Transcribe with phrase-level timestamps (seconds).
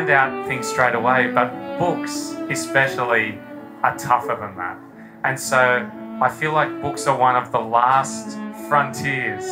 [0.00, 3.38] find out things straight away, but books, especially,
[3.82, 4.78] are tougher than that.
[5.24, 5.86] And so
[6.22, 9.44] I feel like books are one of the last frontiers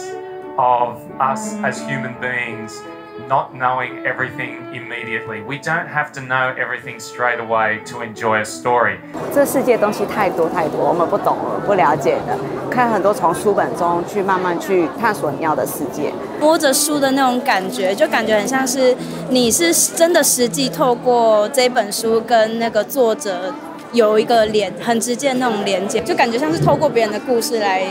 [0.56, 2.80] of us as human beings
[3.28, 5.42] not knowing everything immediately.
[5.42, 8.98] We don't have to know everything straight away to enjoy a story.
[9.34, 12.38] 这世界东西太多太多，我们不懂了、不了解的，
[12.70, 16.12] 看很多从书本中去慢慢去探索你要的世界。
[16.40, 18.96] 摸着书的那种感觉，就感觉很像是
[19.30, 23.52] 你是真的实际透过这本书跟那个作者
[23.92, 27.82] 有一个连很直接的那种连接，就感觉像是透过别人的故事来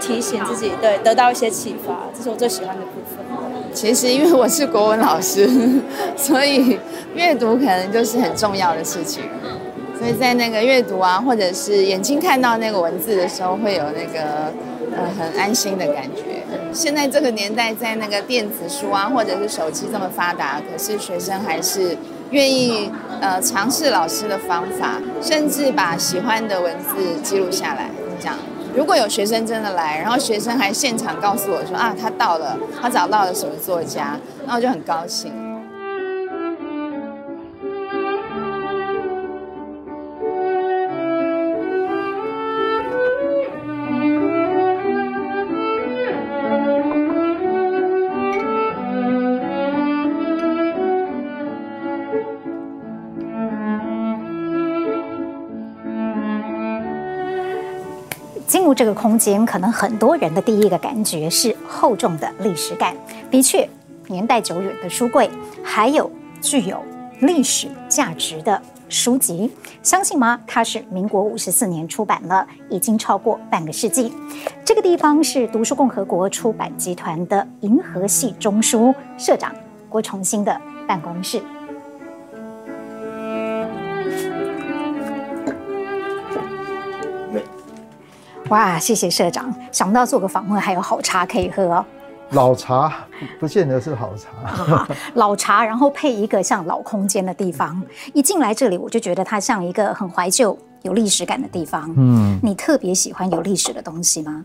[0.00, 1.94] 提醒自己，对，得到一些启发。
[2.16, 3.15] 这是我最喜欢的部分。
[3.76, 5.46] 其实因为我是国文老师，
[6.16, 6.78] 所以
[7.14, 9.22] 阅读可能就是很重要的事情。
[9.98, 14.50] 所以在那个阅读啊，或者是眼睛看到那个文字的时候，会有那个
[14.96, 16.42] 呃很安心的感觉。
[16.72, 21.94] 现在这个年代，在那个电子书啊，或者是手机这么发达，可是学生还是
[22.30, 28.36] 愿意呃尝试老师的方法，甚至把喜欢的文字记录下来，这样。
[28.76, 35.32] 如果有学生真的来，然后学生还现场告诉我说啊，他到了，他找到了什么作家，那我就很高兴。
[58.76, 62.94] 这个空间，可能很多人的第一个感觉是厚重的历史感。
[63.30, 63.66] 的确，
[64.06, 65.30] 年代久远的书柜，
[65.64, 66.10] 还有
[66.42, 66.78] 具有
[67.20, 68.60] 历史价值的
[68.90, 69.50] 书籍，
[69.82, 70.38] 相信吗？
[70.46, 74.12] 它是民国五十四年出版了，已经超过半个世纪。
[74.62, 79.54] 这个地方是读书共和国出版集团的银河系中书社长
[79.88, 81.40] 郭重兴的办公室。
[88.48, 89.52] 哇，谢谢社长！
[89.72, 91.84] 想不到做个访问还有好茶可以喝哦。
[92.30, 92.92] 老茶
[93.40, 97.82] 不见得是好茶， 老茶，然后配一个像老空间的地方，
[98.14, 101.92] 一进来这里我就觉得它像一个很怀旧、有历史感的地方。
[101.96, 104.44] 嗯，你特别喜欢有历史的东西吗？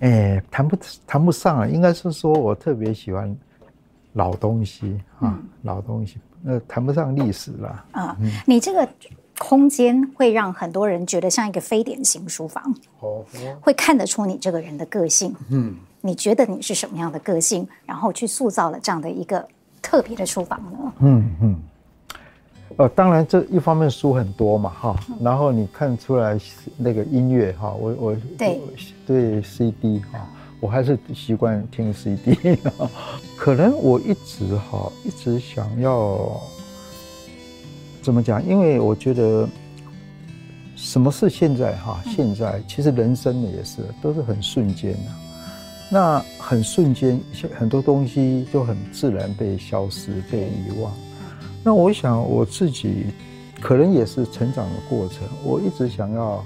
[0.00, 0.76] 哎，谈不
[1.06, 3.34] 谈不上啊，应该是说我特别喜欢
[4.14, 7.84] 老东西啊，嗯、老东西，那谈不上历史了。
[7.92, 8.88] 啊，嗯、你这个。
[9.42, 12.62] 空间会让很多人觉得像一个非典型书房，
[13.00, 13.24] 哦，
[13.60, 15.34] 会看得出你这个人的个性。
[15.50, 19.44] 嗯，你觉得你是什么样的个性，然后去塑造了这样的一个
[19.82, 20.92] 特别的书房呢？
[21.00, 21.62] 嗯嗯，
[22.76, 26.38] 呃，当然这一方面书很多嘛，哈，然后你看出来
[26.76, 28.60] 那个音乐哈，我我对
[29.04, 30.24] 对 CD 哈，
[30.60, 32.56] 我还是习惯听 CD，
[33.36, 36.40] 可能我一直哈一直想要。
[38.02, 38.44] 怎么讲？
[38.44, 39.48] 因为我觉得，
[40.74, 42.02] 什么是现在哈？
[42.16, 45.10] 现在其实人生也是都是很瞬间的，
[45.88, 47.20] 那很瞬间，
[47.56, 50.92] 很多东西就很自然被消失、被遗忘。
[51.62, 53.06] 那我想我自己
[53.60, 56.44] 可能也是成长的过程，我一直想要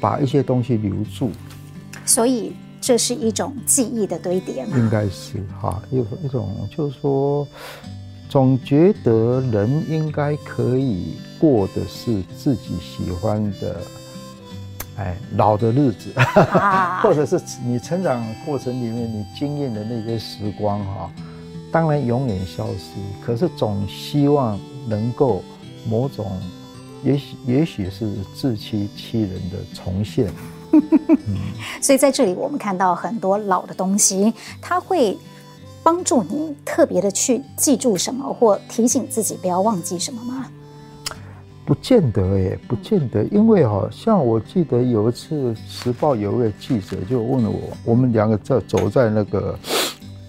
[0.00, 1.30] 把一些东西留住。
[2.04, 4.76] 所以这是一种记忆的堆叠吗？
[4.76, 7.46] 应该是哈，一一种就是说。
[8.28, 13.80] 总觉得人应该可以过的是自己喜欢的，
[14.96, 16.12] 哎，老的日子，
[17.02, 21.10] 或者是你成长过程里面你经验的那些时光哈，
[21.72, 25.42] 当然永远消失，可是总希望能够
[25.88, 26.30] 某种，
[27.02, 30.30] 也许也许是自欺欺人的重现。
[31.80, 35.16] 所以在这里我们看到很多老的东西，它会。
[35.88, 40.46] 帮助你特别的去记住什么，或提醒自己不要忘记什么吗？
[41.64, 49.58] 不见得耶，不见得，因为好像我记得有一次《时报》有一位记者就问了我，我们两个在走在那个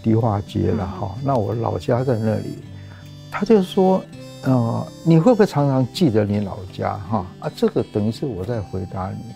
[0.02, 2.60] 迪化街了哈，那我老家在那里，
[3.30, 4.02] 他就说，
[4.44, 7.26] 呃，你会不会常常记得你老家哈？
[7.42, 9.34] 啊，这个等于是我在回答你，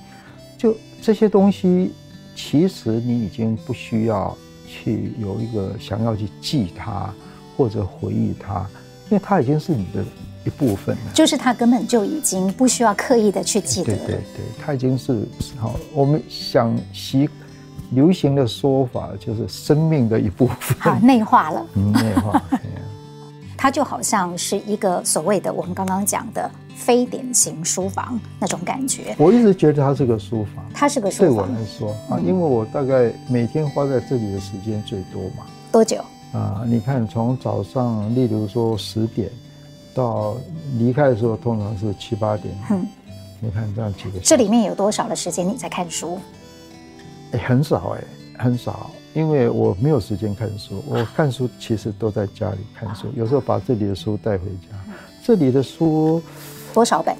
[0.57, 1.91] 就这些东西，
[2.33, 4.33] 其实你已经不需要。
[4.73, 7.13] 去有一个想要去记它
[7.55, 8.65] 或者回忆它，
[9.11, 10.03] 因为它已经是你的
[10.43, 11.01] 一部分了。
[11.13, 13.95] 就是它根本就已经不需要刻意的去记得。
[13.95, 15.27] 对对对，它已经是
[15.59, 15.75] 好。
[15.93, 17.29] 我们想习
[17.91, 20.75] 流行的说法就是生命的一部分。
[20.79, 21.65] 好，内化了。
[21.75, 22.41] 嗯，内化。
[23.63, 29.15] 它就好像是一个所谓的我们刚刚讲的非典型书房那种感觉。
[29.17, 31.29] 我一直觉得它是个书房，它是个书房。
[31.29, 35.45] 对我来说啊，因为我大概每天花在这里的时间最多嘛。
[35.71, 36.03] 多久？
[36.33, 39.29] 啊，你看从早上，例如说十点
[39.95, 40.35] 到
[40.77, 42.53] 离开的时候，通常是七八点。
[42.69, 42.85] 嗯，
[43.39, 44.19] 你看这样几个。
[44.19, 46.19] 这里面有多少的时间你在看书？
[47.31, 48.03] 哎，很少哎，
[48.43, 50.83] 很少，因为我没有时间看书。
[50.87, 54.93] 我看书其实都在家里看书，有时候把这里的书带回家。
[55.23, 56.21] 这里的书
[56.73, 57.15] 多少本？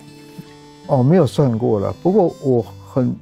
[0.87, 1.93] 哦，没有算过了。
[2.01, 3.15] 不过我很。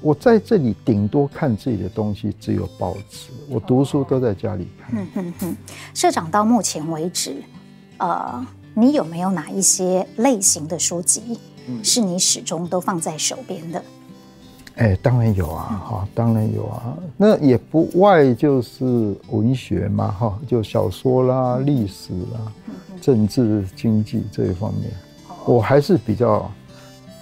[0.00, 3.30] 我在这里顶多看自己的东西，只有报纸。
[3.48, 5.00] 我读书都在家里看。
[5.00, 5.56] 嗯哼哼。
[5.94, 7.42] 社长到目前为止，
[7.96, 11.40] 呃，你有没有哪一些类型的书籍，
[11.82, 13.82] 是你始终都放在手边的？
[14.76, 16.96] 哎、欸，当然有啊，哈，当然有啊。
[17.16, 22.52] 那也不外就是文学嘛，哈，就小说啦、历史啦、
[23.00, 24.90] 政治、经济这一方面，
[25.44, 26.50] 我还是比较。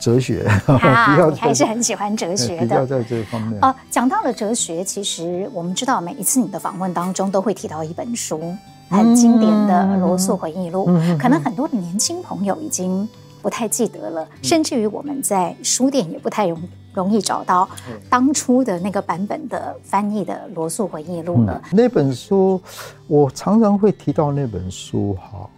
[0.00, 2.62] 哲学， 啊，你还是很喜欢哲学的。
[2.62, 3.56] 比较在这一方面。
[3.62, 8.52] 哦，讲到了哲学，其实我们知道，每一次你的访问当中都会提到一本书，
[8.90, 10.88] 很经典的《罗素回忆录》。
[11.18, 13.08] 可能很多的年轻朋友已经
[13.40, 16.60] 不太记得了，甚至于我们在书店也不太容
[16.94, 17.68] 容易找到
[18.08, 21.62] 当初的那个版本的翻译的《罗素回忆录》了。
[21.72, 22.60] 那本书，
[23.06, 25.48] 我常常会提到那本书，哈。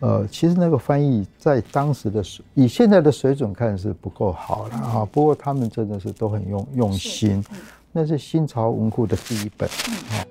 [0.00, 5.08] 呃，其实那个翻译在当时的水，以现在的水准看是不够好了啊。
[5.12, 7.44] 不过他们真的是都很用用心，
[7.92, 10.24] 那是新潮文库的第一本啊。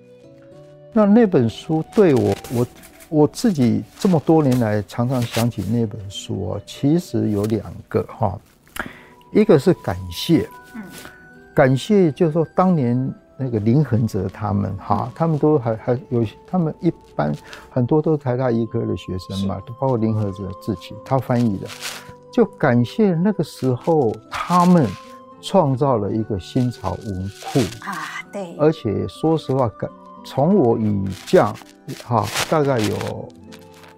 [0.92, 2.68] 那那本书对我，我
[3.10, 8.40] 我自己这么多年来常常想起那本书啊，其实有两个哈，
[9.32, 10.82] 一个是感谢，嗯。
[11.54, 13.14] 感谢就是说当年。
[13.42, 17.34] 那个林恒哲他们哈，他们都还还有，他们一般
[17.70, 21.66] 很多都是台大医科的学生嘛，都包括林恒哲自己，他翻译的，
[22.34, 24.86] 就感谢那个时候他们
[25.42, 27.60] 创造了一个新潮文库。
[27.86, 27.96] 啊，
[28.34, 29.90] 对，而且说实话，感
[30.26, 31.56] 从我以降
[32.04, 33.30] 哈，大概有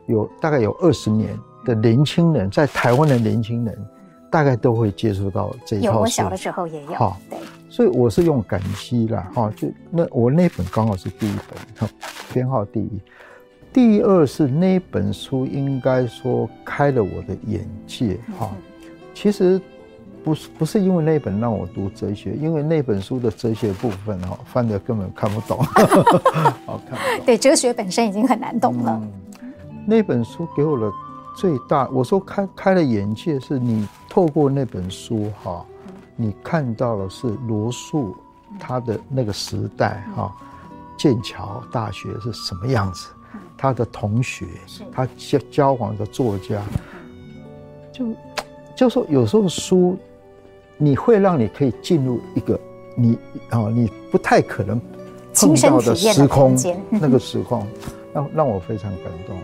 [0.06, 1.36] 有大概有二十年
[1.66, 3.88] 的年轻人，在台湾的年轻人，
[4.31, 7.38] 大概都会接触到这一套我小的时候也有，好，对。
[7.69, 11.36] 所以我是用感激啦，哈，就那我那本刚好是第一
[11.78, 11.89] 本，
[12.33, 13.01] 编号第一。
[13.74, 18.50] 第二是那本书应该说开了我的眼界，哈。
[19.13, 19.62] 其实
[20.24, 25.57] 不是不是因为那本让我读哲学，因为那本书的哲学部分哈翻的根本看不懂，
[26.68, 27.00] 好看。
[27.25, 29.00] 对，哲学本身已经很难懂了。
[29.01, 29.12] 嗯，
[29.86, 30.92] 那本书给我的
[31.42, 35.66] 最大，我说开开了眼界，是你透过那本书哈。
[36.16, 38.16] 你看到的是罗素，
[38.60, 40.32] 他的那个时代哈，
[40.96, 43.08] 剑桥大学是什么样子？
[43.58, 44.46] 他的同学，
[44.92, 46.62] 他交交往的作家，
[47.92, 48.06] 就
[48.76, 49.98] 就说有时候书，
[50.78, 52.60] 你会让你可以进入一个
[52.96, 53.18] 你
[53.50, 54.80] 啊，你不太可能
[55.34, 56.56] 碰到的时空，
[56.92, 57.66] 那个时空
[58.14, 59.36] 让让我非常感动。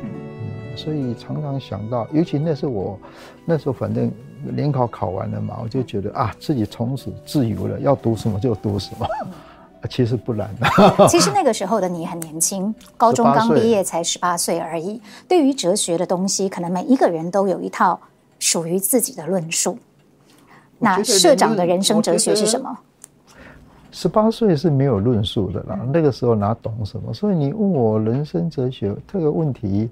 [0.77, 2.97] 嗯，所以常常想到，尤其那是我
[3.45, 4.11] 那时候反正。
[4.51, 9.07] 联考考完了嘛，我就觉得啊，自己从此自由了，要读什么就读什么。
[9.89, 11.07] 其实不然的。
[11.09, 15.01] 其实那个时候的你很年轻，高中刚毕业才十八岁而已。
[15.27, 17.99] 对于哲学的东西，可能每一个人都有一套
[18.37, 19.75] 属于自己的论述。
[20.77, 22.77] 那社长的人生哲学是什么？
[23.89, 27.11] 十八岁是没有论述的啦，那个时候哪懂什么？
[27.11, 29.89] 所以你问我人生哲学这个问题。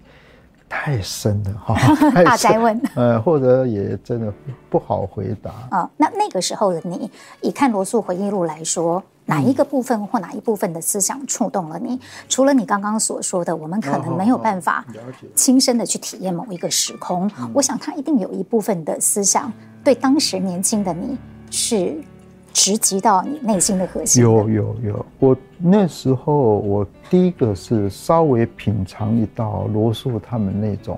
[0.68, 1.76] 太深了哈，
[2.24, 4.34] 大哉问，呃，或者也真的
[4.70, 5.90] 不好回答啊、哦。
[5.98, 7.10] 那那个时候的你，
[7.42, 12.00] 以看罗素回忆录来说，哪一个部分或哪一部分的思想触动了你？
[12.28, 14.86] 除了你刚刚所说的，我们可能没有办法
[15.34, 19.52] 亲身的去体验某一个时空，我想他一定有一部分的思想，
[19.84, 21.18] 对当时年轻的你
[21.50, 21.96] 是。
[22.56, 24.30] 直击到你内心的核心的。
[24.30, 30.98] 有有有，我那时候我第一个是稍微品尝一道罗素他们那种，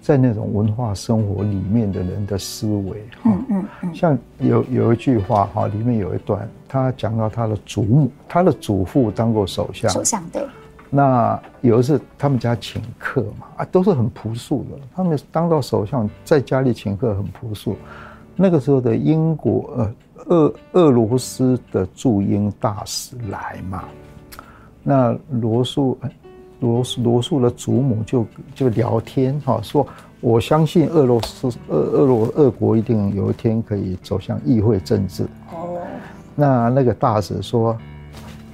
[0.00, 3.22] 在那种文化生活里面的人的思维哈。
[3.24, 3.92] 嗯嗯嗯。
[3.92, 9.90] 像有有一句话哈，里面有一段，他讲到他的祖母，他的祖父当过首相。
[9.90, 10.40] 首相对。
[10.88, 14.78] 那有一次他们家请客嘛，啊，都是很朴素的。
[14.94, 17.76] 他们当到首相，在家里请客很朴素。
[18.36, 19.92] 那个时候的英国呃。
[20.32, 23.84] 俄俄罗斯的驻英大使来嘛，
[24.82, 25.98] 那罗素
[26.60, 29.86] 罗罗素的祖母就就聊天哈，说
[30.20, 35.24] 我相信俄罗斯俄俄罗俄国一定有一天可以走向议会政治。
[35.52, 35.78] 哦，
[36.34, 37.76] 那那个大使说：“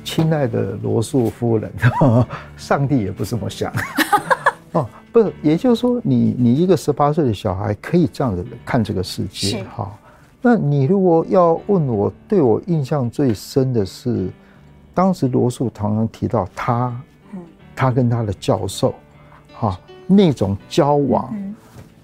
[0.02, 1.72] 亲爱的罗素夫人，
[2.56, 3.72] 上帝也不这么想。
[4.72, 9.96] ”哦，不是，也就是说你，你你一个十八岁的小孩可以这样子看这个世界哈。
[10.50, 14.30] 那你如果要问我，对我印象最深的是，
[14.94, 16.98] 当时罗素常常提到他，
[17.76, 18.94] 他跟他的教授，
[19.52, 21.54] 哈，那种交往，嗯、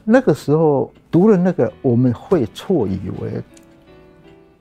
[0.04, 3.42] 那个时候读了那个，我们会错以为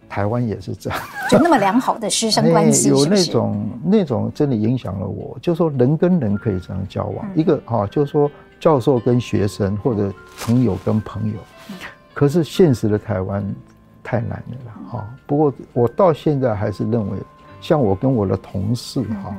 [0.07, 0.97] 台湾也是这样，
[1.29, 10.09] 就那么良好的师生关系， 有那种那种真的影响了我，就是说人跟人可以这样交往，嗯、一个哈，就是说教授跟学生或者
[10.39, 11.37] 朋友跟朋友，
[11.67, 11.75] 嗯、
[12.13, 13.43] 可是现实的台湾
[14.03, 14.31] 太难
[14.65, 15.07] 了哈。
[15.25, 17.17] 不过我到现在还是认为。
[17.61, 19.33] 像我跟我的同事哈，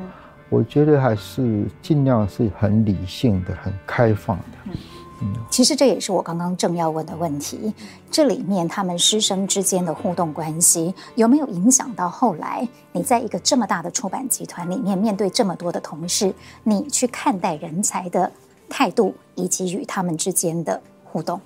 [0.48, 4.72] 我觉得还是尽量是很理性的、很开放的。
[5.20, 7.74] 嗯，其实这也是我刚刚正要问的问题。
[8.10, 18.32] 这里面他们师生之间的互动关系，有没有影响到后来你在一个这么大的出版集团里面，面对这么多的同事，你去看待人才的
[18.70, 21.38] 态度，以及与他们之间的互动？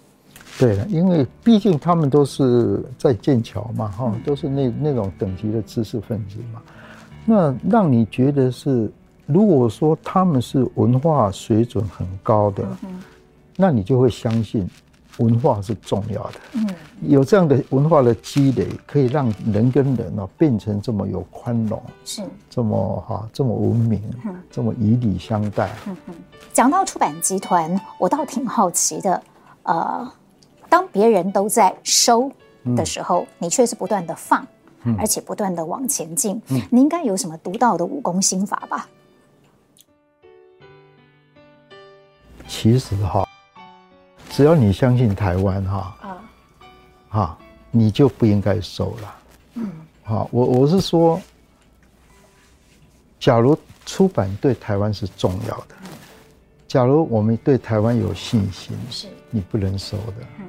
[0.59, 6.61] 对了，因为毕竟他们都是在剑桥嘛，哈，都是那那种等级的知识分子嘛。
[7.25, 8.91] 那让你觉得是，
[9.25, 12.67] 如果说他们是文化水准很高的，
[13.55, 14.69] 那你就会相信
[15.19, 16.41] 文化是重要的。
[16.55, 16.67] 嗯，
[17.03, 24.03] 有这样的文化的积累，可以让人跟人呢变成这么有宽容，是这么哈这么文明，
[24.51, 25.71] 这么以礼相待。
[25.87, 26.15] 嗯嗯。
[26.53, 29.23] 讲到出版集团，我倒挺好奇的，
[29.63, 30.13] 呃。
[30.69, 32.31] 当别人都在收
[32.77, 34.47] 的时候，嗯、你却是不断的放，
[34.85, 36.41] 嗯、而且不断的往前进。
[36.49, 38.89] 嗯、你应该有什么独到的武功心法吧？
[42.47, 43.29] 其实哈，
[44.31, 46.31] 只要你相信台湾哈，啊，
[47.09, 47.39] 哈，
[47.71, 49.15] 你就不应该收了。
[49.55, 49.71] 嗯，
[50.03, 51.21] 好，我我是说，
[53.21, 55.75] 假如出版对台湾是重要的，
[56.67, 60.15] 假如我们对台湾有信心，是你不能收的。
[60.39, 60.48] 嗯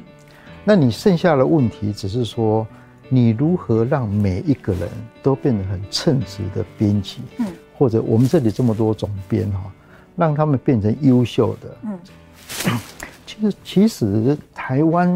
[0.69, 2.67] 那你剩下的问题只是说，
[3.07, 4.87] 你如何让每一个人
[5.23, 9.63] 都变得很称职的编辑，嗯，或者我们这里这么多总编哈，
[10.15, 11.99] 让他们变成优秀的，嗯，
[13.25, 15.09] 其实其实台湾，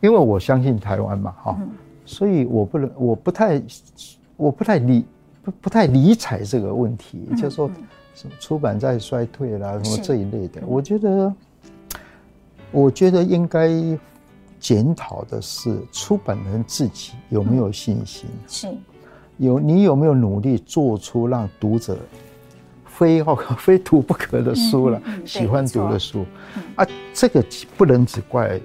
[0.00, 1.56] 因为我相信台湾嘛，哈，
[2.04, 3.62] 所以我不能，我不太，
[4.36, 5.04] 我不太理
[5.44, 7.70] 不不太理睬这个问题，就是说
[8.12, 11.32] 什么出版在衰退啦，什么这一类的，我觉得，
[12.72, 13.70] 我觉得应该。
[14.62, 18.72] 检讨的是出版人自己有没有信心，是。
[19.38, 21.98] 有你有没有努力做出让读者
[22.86, 26.24] 非要 非读不可的书了，喜欢读的书。
[26.76, 27.44] 啊，这个
[27.76, 28.60] 不能只怪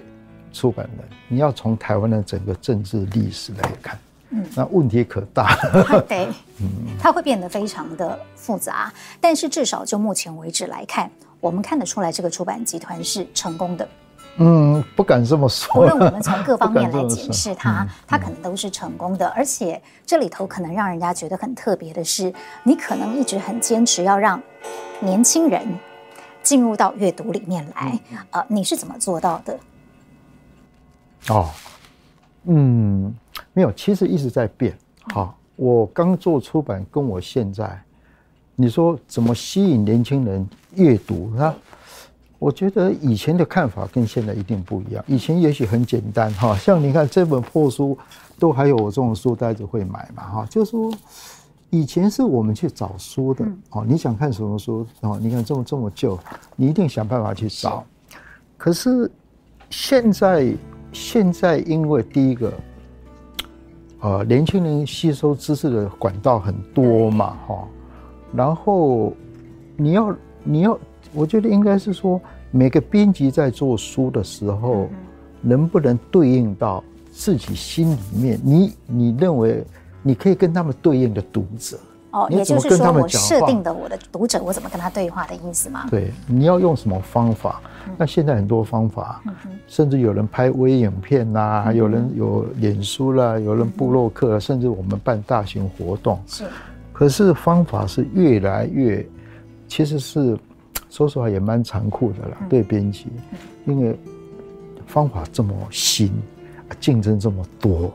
[0.54, 3.98] 出版人，你要从台湾的整个政治历史来看，
[4.30, 5.56] 嗯，那问题可大。
[5.56, 6.28] 了， 对，
[6.62, 6.68] 嗯，
[7.00, 13.88] 它会变得非常的复杂，但是至少就目前为止来看，我们看得出来这个出版集团是成功的。
[14.40, 15.82] 嗯，不敢这么说。
[15.82, 19.28] 无论我们从各 方面来解释它，它可能都是成功的。
[19.30, 22.32] 而且这里头可能让人家觉得很特别的是，
[22.64, 24.42] 你可能一直很坚持要让
[25.00, 25.68] 年轻人
[26.44, 28.00] 进入到阅读里面来。
[28.32, 29.60] 呃，你是怎么做到的？
[31.30, 31.50] 哦，
[32.44, 33.14] 嗯，
[33.54, 34.78] 没有，其实一直在变。
[35.14, 37.82] 好，我刚做出版，跟我现在，
[38.56, 41.56] 你说怎么吸引年轻人阅读啊？
[42.40, 45.04] 我觉得以前的看法跟现在一定不一样。
[45.08, 47.98] 以前也许很简单哈，像你看这本破书，
[48.38, 50.46] 都还有我这种书呆子会买嘛哈。
[50.48, 50.94] 就是说，
[51.72, 53.84] 以前是我们去找书的哦。
[53.88, 55.18] 你想看什么书哦？
[55.20, 56.18] 你看这么这么旧，
[56.56, 57.84] 你一定想办法去找。
[58.56, 59.10] 可是
[59.72, 60.54] 现在
[60.92, 62.54] 现在因为第一个，
[64.02, 67.68] 呃，年轻人吸收知识的管道很多嘛哈。
[68.32, 69.12] 然后
[69.76, 70.78] 你要你要。
[71.18, 72.22] 我觉得应该是说，
[72.52, 74.88] 每个编辑在做书的时候，
[75.42, 79.66] 能不能对应到自己心里面，你你认为
[80.04, 81.80] 你可以跟他们对应的读者？
[82.12, 85.88] 哦，也就是说，我设定的我的读者，我怎么跟他对话的意思吗？
[85.90, 87.60] 对，你要用什么方法？
[87.98, 89.20] 那现在很多方法，
[89.66, 96.20] 甚至有人拍微影片啦，有人有脸书啦，有人部落客，甚至我们办大型活动。
[96.28, 96.46] 是，
[96.94, 99.04] 可是方法是越来越，
[99.68, 100.38] 其实是。
[100.90, 103.08] 说实话也蛮残酷的了，对编辑，
[103.66, 103.98] 因为
[104.86, 106.12] 方法这么新，
[106.80, 107.92] 竞争这么多，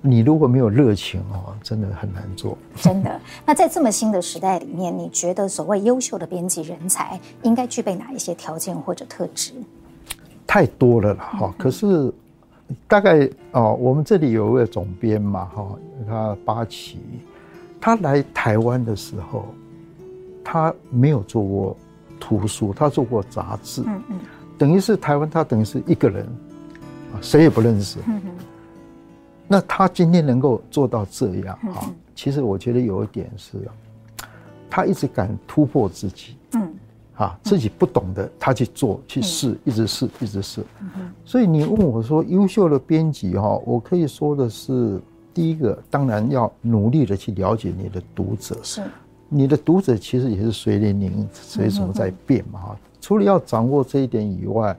[0.00, 2.58] 你如果没有热情哦，真的很难做。
[2.76, 3.20] 真的。
[3.46, 9.52] 那在这么新的时代里面，你觉得所谓优秀的编辑人才应该具备哪一些条件或者特质？
[10.46, 11.54] 太多了了哈。
[11.56, 12.12] 可是
[12.88, 15.68] 大概哦，我们这里有一位总编嘛哈，
[16.06, 16.98] 他八旗，
[17.80, 19.46] 他来台湾的时候，
[20.42, 21.76] 他没有做过。
[22.24, 24.18] 图书，他做过杂志，嗯嗯，
[24.56, 26.24] 等于是台湾，他等于是一个人，
[27.12, 27.98] 啊，谁也不认识。
[28.06, 28.18] 嗯，
[29.46, 33.58] 那他今天能够做到这样啊，其实我觉得有一点是，
[34.70, 36.74] 他一直敢突破自己，嗯，
[37.16, 40.64] 啊，自己不懂的他去做去试，一直试一直试。
[41.26, 44.98] 所以你问我说，优秀的编辑哈，我可以说的是，
[45.34, 48.82] 第一个当然要努力的去了解你的读者，是，
[49.28, 52.76] 你的读者其实也是随年龄随什么在变嘛哈。
[53.00, 54.76] 除了要掌握这一点以外，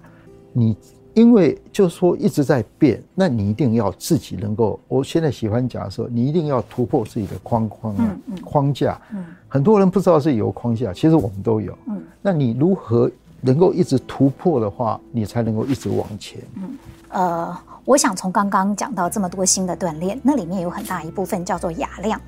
[0.53, 0.75] 你。
[1.15, 4.77] 因为就是说一直在变，那你一定要自己能够。
[4.89, 7.95] 我现在喜欢讲说，你一定要突破自己的框框
[8.43, 8.99] 框架。
[9.47, 11.73] 很多人不知道是有框架，其实我们都有。
[12.21, 13.09] 那你如何
[13.39, 16.41] 能够一直突破的话，你才能够一直往前。
[16.57, 16.77] 嗯
[17.11, 22.19] 呃，我想从刚刚讲到这么多新的锻炼，那里面有很大一部分叫做雅量。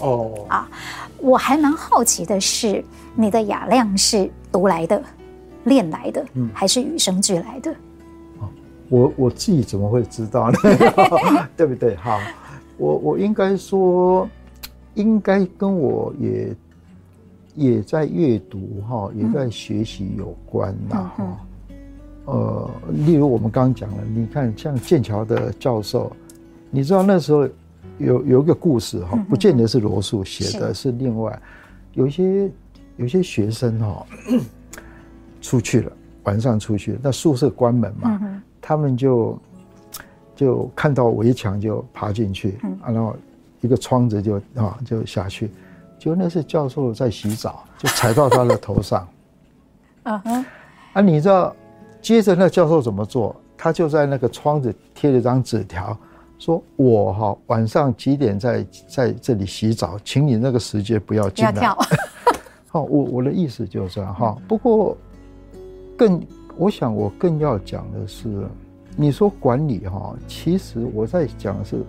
[0.00, 0.46] 哦。
[0.48, 0.68] 啊，
[1.18, 5.02] 我还蛮好奇的是，你的雅量是读来的、
[5.64, 7.74] 练来的，还是与生俱来的？
[8.88, 10.58] 我我自己怎么会知道呢？
[11.56, 11.96] 对不对？
[11.96, 12.20] 哈，
[12.76, 14.28] 我我应该说，
[14.94, 16.56] 应该跟我也
[17.56, 21.38] 也在阅读哈，也在学习有关呐哈。
[22.26, 22.70] 呃，
[23.04, 26.14] 例如我们刚刚讲了，你看像剑桥的教授，
[26.70, 27.48] 你知道那时候
[27.98, 31.40] 有有一个故事哈，不见得是罗素写的，是另外
[31.94, 32.50] 有一些
[32.96, 34.06] 有些学生哈
[35.40, 35.92] 出去了，
[36.24, 38.42] 晚上出去，那宿舍关门嘛。
[38.60, 39.38] 他们就
[40.34, 43.16] 就看到围墙就爬进去，然后
[43.60, 45.50] 一个窗子就啊就下去，
[45.98, 49.08] 就那是教授在洗澡，就踩到他的头上。
[50.02, 50.22] 啊
[50.92, 51.00] 啊！
[51.00, 51.54] 你知道，
[52.00, 53.34] 接着那教授怎么做？
[53.56, 55.98] 他就在那个窗子贴了张纸条，
[56.38, 61.76] 说我哈晚上几点在在这里洗澡，请你那个时间不要进来。
[62.68, 64.36] 好，我我的意思就是这样哈。
[64.48, 64.96] 不过
[65.96, 66.20] 更。
[66.58, 68.48] 我想，我更要讲的是，
[68.96, 71.84] 你说管理哈，其实我在讲的是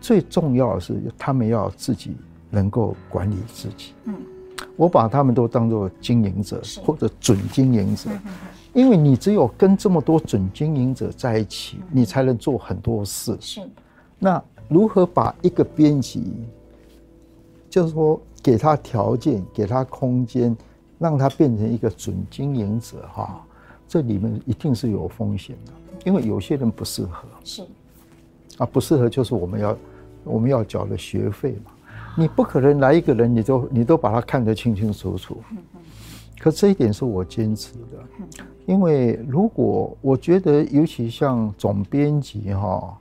[0.00, 2.16] 最重要的是，他们要自己
[2.50, 3.92] 能够管理自己。
[4.02, 4.16] 嗯，
[4.74, 8.10] 我把他们都当做经营者或者准经营者，
[8.72, 13.36] 因为你只有跟这么多准经营者在一起，你才能做很多事。
[13.40, 13.60] 是，
[14.18, 16.32] 那如何把一个编辑，
[17.70, 20.56] 就是说给他条件，给他空间，
[20.98, 23.44] 让他变成一个准经营者哈？
[23.88, 25.72] 这里面一定是有风险的，
[26.04, 27.62] 因为有些人不适合，是，
[28.58, 29.78] 啊，不适合就是我们要
[30.24, 31.72] 我们要缴的学费嘛，
[32.14, 35.42] 你不可能来一个人你都你都把他看得清清楚楚，
[36.38, 42.96] 可这一点是我坚持的，因为如果我觉得尤其像总编辑哈，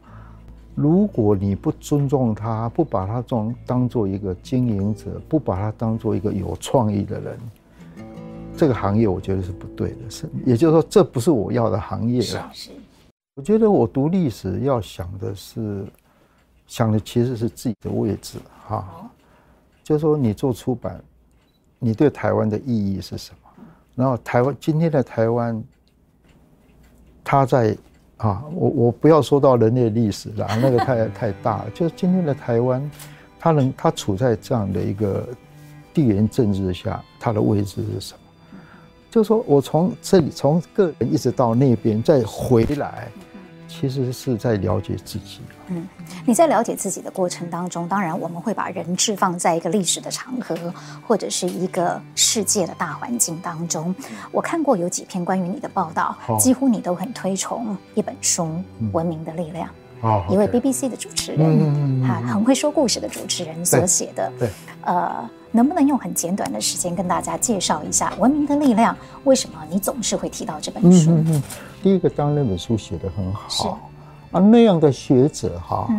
[0.73, 7.39] 如果你不尊重他，不把他当当做一个经营者，不把他当做一个有创意的人。
[8.55, 12.49] 这个行业我觉得是不对的，是也就是说，这不是我要的行业了。
[12.51, 12.71] 是，
[13.35, 15.85] 我觉得我读历史要想的是，
[16.65, 19.11] 想的其实是自己的位置哈。
[19.83, 20.99] 就是说，你做出版，
[21.79, 23.63] 你对台湾的意义是什么？
[23.95, 25.63] 然后台湾今天的台湾，
[27.23, 27.75] 它在
[28.17, 31.69] 啊，我我不要说到人类历史了，那个太 太大了。
[31.73, 32.91] 就是今天的台湾，
[33.39, 35.27] 它能它处在这样的一个
[35.93, 38.19] 地缘政治下，它的位置是什么？
[39.09, 43.09] 就是说我从这里从个人一直到那边再回来，
[43.67, 45.41] 其实是在了解自己。
[45.67, 45.87] 嗯，
[46.25, 50.55] 你在了解自己的过程当中，当然我们会把人置放在一个历史的长河，
[51.05, 53.93] 或者是一个世界的大环境当中。
[54.31, 58.43] 我看过有几篇关于你的报道，几乎你都很推崇一本书
[58.93, 59.67] 《文明的力量》。
[60.01, 64.31] 哦，一位 BBC 的主持人，他很会说故事的主持人所写的。
[64.39, 64.49] 对，
[64.81, 65.29] 呃。
[65.51, 68.93] 能不能用很简短的时间跟大家介绍一下《文明的力量》？
[69.23, 71.11] 为什么你总是会提到这本书？
[71.11, 71.43] 嗯嗯，
[71.81, 73.67] 第一个，当然那本书写得很好，是
[74.31, 75.89] 啊，那样的学者哈，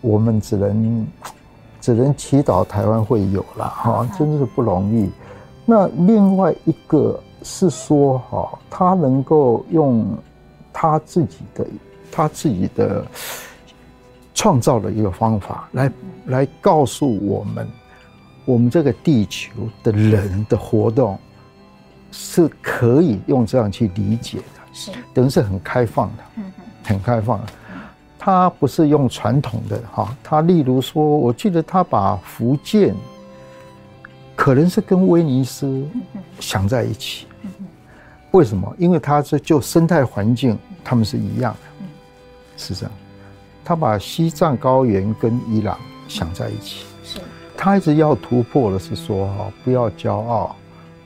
[0.00, 1.06] 我们只能
[1.80, 5.10] 只能祈祷台湾会有了哈，真的是不容易。
[5.66, 10.06] 那另外一个是说哈，他能够用
[10.72, 11.66] 他自己的
[12.10, 13.04] 他自己的
[14.34, 15.92] 创造的一个方法来
[16.26, 17.68] 来告诉我们。
[18.44, 19.50] 我们这个地球
[19.82, 21.18] 的人的活动
[22.12, 26.44] 是可以用这样去理解的，是等于是很开放的，嗯，
[26.84, 27.46] 很开放的。
[28.18, 32.94] 他不是用传统的哈，他例如说，我记得他把福建
[34.34, 35.86] 可能是跟威尼斯
[36.40, 37.26] 想在一起，
[38.30, 38.74] 为什么？
[38.78, 41.86] 因为他是就生态环境，他们是一样的，
[42.56, 42.92] 是这样。
[43.64, 45.78] 他把西藏高原跟伊朗
[46.08, 46.86] 想在一起。
[47.64, 50.54] 他一直要突破的是说哈，不要骄傲，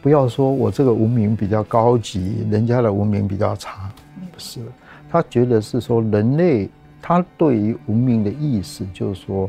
[0.03, 3.89] 不要说我这个文明比较高级，人家的文明比较差，
[4.33, 4.59] 不是。
[5.09, 6.69] 他觉得是说人类，
[7.01, 9.49] 他对于文明的意思就是说，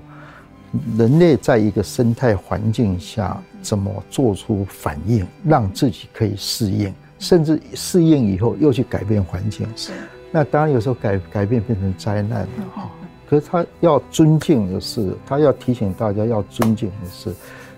[0.99, 9.67] 人类在一个生态环境下怎么做出反应，让自己可以适应，甚至适应以后又去改变环境。
[9.75, 9.93] 是。
[10.31, 12.91] 那当然有时候改改变变成灾难了哈。
[13.29, 17.33] 可是他要尊敬的是，他要提醒大家要尊敬的是，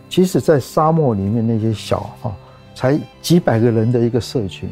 [0.10, 2.34] 即使，在沙漠里面那些小哈，
[2.74, 4.70] 才几百个人的一个社群，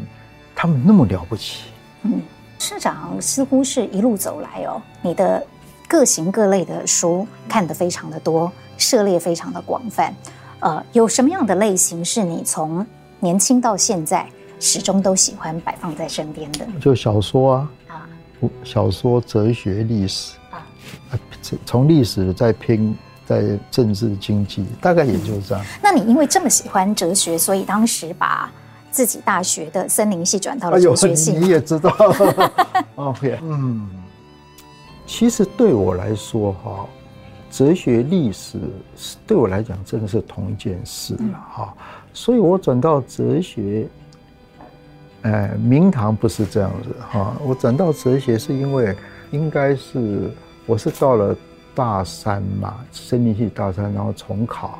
[0.55, 1.65] 他们那么了不起。
[2.03, 2.21] 嗯，
[2.57, 5.45] 社长似乎是一路走来哦，你的。
[5.91, 10.13] 各行各类的书看得非常的多，涉猎非常的广泛。
[10.59, 12.85] 呃，有什么样的类型是你从
[13.19, 14.23] 年轻到现在
[14.59, 16.67] 始终都喜欢摆放在身边的？
[16.79, 18.05] 就小说啊，啊，
[18.63, 20.38] 小说、哲学、历史啊，
[21.65, 25.63] 从历史再拼在政治经济，大概也就是这样。
[25.81, 28.51] 那你因为这么喜欢哲学，所以当时把
[28.91, 31.95] 自己大学的森林系转到了哲学系，哎，你也知道。
[32.95, 33.87] OK，嗯。
[35.05, 36.85] 其实对我来说，哈，
[37.49, 38.59] 哲学历史
[39.25, 41.73] 对我来讲真的是同一件事了，哈。
[42.13, 43.87] 所以我转到哲学，
[45.23, 47.35] 呃，明堂不是这样子，哈。
[47.43, 48.95] 我转到哲学是因为，
[49.31, 50.31] 应该是
[50.69, 51.35] 我是到了
[51.73, 54.77] 大三嘛，森林系大三，然后重考，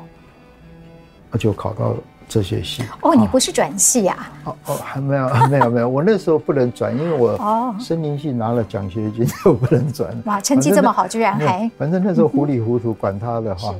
[1.36, 1.96] 就考到。
[2.28, 4.30] 哲学系哦，你不是转系呀？
[4.44, 5.88] 哦哦，还没有，没有，没有。
[5.88, 10.16] 我那时候不能转，因为我哦，森林系拿了奖学金，我不能转。
[10.26, 11.68] 哇，成绩这么好，居然还……
[11.76, 13.74] 反正那时候糊里糊涂，管他的哈。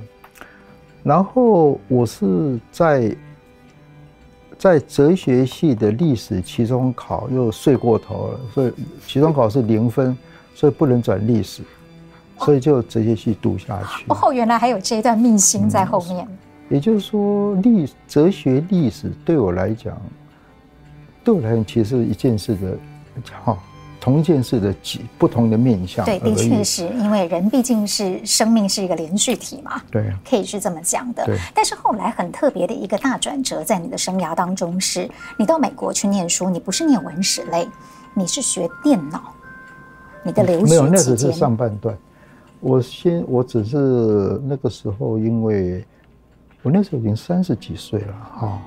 [1.04, 3.16] 然后我是在
[4.58, 8.72] 在哲学系的历史期中考又睡过头了，所以
[9.06, 10.18] 期中考是零分，
[10.56, 11.62] 所以不能转历史，
[12.44, 14.04] 所以就直接去读下去。
[14.08, 16.26] 哦，原来还有这一段秘辛在后面。
[16.68, 20.00] 也就是说，历哲学历史对我来讲，
[21.24, 22.78] 对我来讲其实是一件事的，
[23.44, 23.58] 哈，
[24.00, 26.04] 同一件事的几不同的面向。
[26.04, 29.82] 对，的确是因为人毕竟是生命是一个连续体嘛。
[29.90, 31.28] 对，可以是这么讲的。
[31.52, 37.68] 但是后来很特别的一个大转折，在你的生涯当中是，你到美国去念书，你不是念文史类，
[38.14, 39.34] 你是学电脑。
[40.22, 40.78] 你的留学期间。
[40.82, 41.96] 没有，那只是上半段。
[42.60, 43.76] 我先，我只是
[44.46, 45.84] 那个时候因为。
[46.62, 48.58] 我那时候已经三十几岁了哈，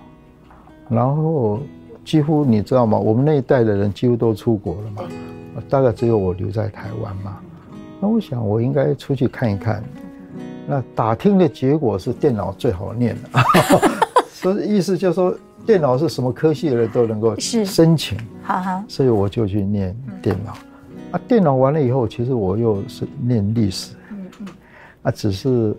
[0.90, 1.60] 然后
[2.04, 2.98] 几乎你知道吗？
[2.98, 5.04] 我们那一代的人几乎都出国了嘛，
[5.70, 7.38] 大概只有我留在台湾嘛。
[8.02, 9.84] 那我想我应该出去看一看。
[10.66, 13.40] 那打听的结果是电脑最好念的，
[14.34, 18.18] 所以意思就是说电脑是什么科系的人都能够申请，
[18.88, 20.58] 所以我就去念电脑。
[21.13, 24.47] 啊，电脑完了以后，其实我又是念历史，嗯嗯
[25.04, 25.73] 啊，只是。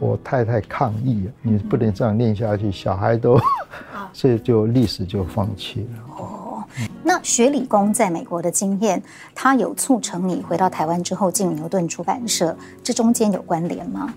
[0.00, 3.38] 我太太抗议，你不能这样念下去，小孩都，
[4.12, 6.16] 所以就历史就放弃了。
[6.18, 6.64] 哦，
[7.04, 9.00] 那学理工在美国的经验，
[9.36, 14.12] 它有促成你回到台湾之后进牛顿出版社，这中间有关联吗？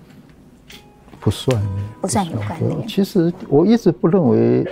[1.20, 1.56] 不算，
[2.00, 2.86] 不算有关联。
[2.86, 4.66] 其实我一直不认为，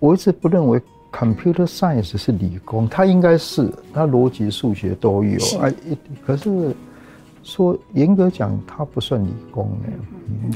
[0.00, 0.82] 我一直不认为
[1.12, 5.38] computer science 是理工，它应该是，它逻辑、数学都有。
[5.60, 5.72] 哎，
[6.26, 6.74] 可是。
[7.44, 9.88] 说严格讲，它不算理工的，
[10.26, 10.52] 嗯，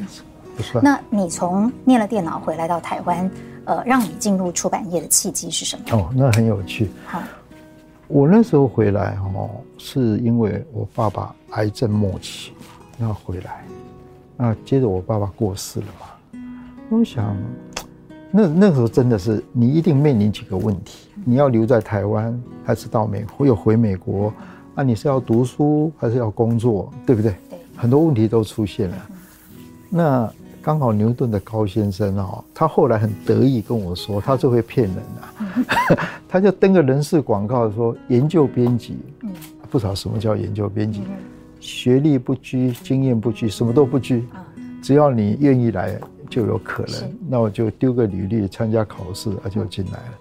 [0.55, 0.85] 不算。
[0.85, 3.31] 那你从念了电脑回来到台湾，
[3.65, 5.85] 呃，让你进入出版业的契机是什么？
[5.97, 6.91] 哦，那很有趣。
[7.07, 7.23] 好，
[8.09, 12.53] 我那时候回来哦，是因为我爸爸癌症末期，
[12.99, 13.65] 要回来，
[14.37, 16.41] 那接着我爸爸过世了嘛。
[16.91, 17.35] 我想，
[18.35, 24.33] 那那个时候真的是你一定面临几个问题：你要留在台湾，还是到美国，又回美国？
[24.75, 27.33] 那、啊、你是要读书还是要工作，对不对？
[27.51, 28.97] 对，很多问题都出现了。
[29.91, 38.97] 那刚好牛顿的高先生哦，他后来很得意跟我说，他就会骗人啊， 他就登个人事广告说研究编辑，
[39.71, 41.03] 不知道什么叫研究编辑，
[41.61, 44.25] 学历不拘，经验不拘，什么都不拘，
[44.81, 46.01] 只要你愿意来
[46.33, 47.19] 就有可能。
[47.29, 50.19] 那我就丢个履历参加考试，啊就进来了。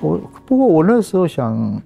[0.00, 1.80] 我不过我那时候想。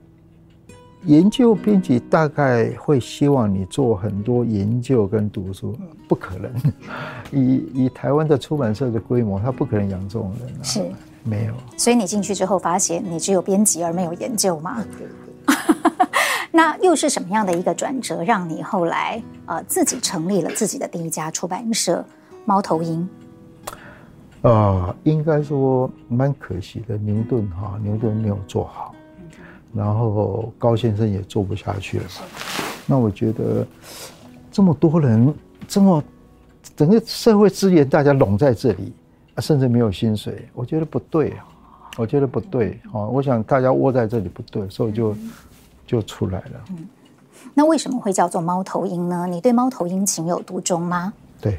[1.05, 6.49] 研究编辑大概会希望你做很多研究跟读书，不可能。
[7.33, 10.63] 以以台湾的出版社的规模，他不可能养这种人啊。
[10.63, 10.81] 是，
[11.25, 11.55] 没有。
[11.77, 14.77] 所以你进去之后发现，你只有编辑而没有研究吗？
[14.97, 16.07] 对对。
[16.53, 22.05] 那又是什么样的一个转折，让你后来呃自己成立了自己的第一家出版社——
[22.47, 23.09] 猫头鹰？
[24.43, 28.95] 啊、呃，应该说蛮可惜的，牛顿哈，牛顿没有做好。
[29.75, 32.27] 然后高先生也做不下去了嘛，
[32.87, 33.67] 那我觉得
[34.51, 35.35] 这么多人，
[35.67, 36.05] 这么
[36.77, 38.93] 整个社会资源大家拢在这里，
[39.35, 41.47] 啊甚至没有薪水，我觉得不对啊，
[41.97, 45.17] 我觉得不对啊，我想大家窝在这里不对，所以就
[45.87, 46.65] 就出来了。
[46.69, 46.87] 嗯，
[47.55, 49.27] 那为什么会叫做猫头鹰呢？
[49.27, 51.15] 你对猫头鹰情有独钟吗？
[51.41, 51.59] 对，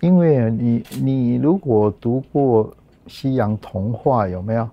[0.00, 2.72] 因为你你如果读过
[3.06, 4.68] 西洋童话，有没有？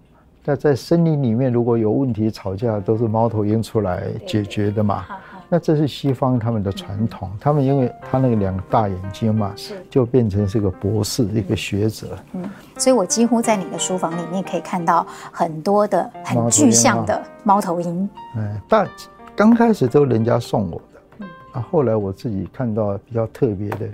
[0.46, 5.06] 那在森林里面，如果有问题吵架，都是猫头鹰出来解决的嘛。
[5.50, 12.18] 那这是西方他们的传统，他们因为他那个两个大眼睛嘛，是就变成是个博士，一个学者。
[12.34, 18.10] 嗯，所以我几乎在你的书房里面可以看到很多的很具象的猫头鹰。
[18.38, 18.88] 嗯，但
[19.36, 20.82] 刚开始都人家送我
[21.20, 23.88] 的，啊，后来我自己看到比较特别的，